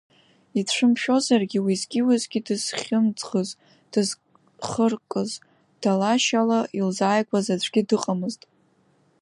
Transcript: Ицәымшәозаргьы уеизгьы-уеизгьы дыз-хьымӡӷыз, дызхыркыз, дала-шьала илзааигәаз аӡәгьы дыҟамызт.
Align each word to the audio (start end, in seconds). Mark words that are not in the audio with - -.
Ицәымшәозаргьы 0.59 1.59
уеизгьы-уеизгьы 1.63 2.39
дыз-хьымӡӷыз, 2.45 3.49
дызхыркыз, 3.91 5.31
дала-шьала 5.81 6.59
илзааигәаз 6.77 7.47
аӡәгьы 7.53 7.81
дыҟамызт. 7.89 8.41